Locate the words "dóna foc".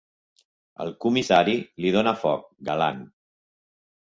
1.99-2.51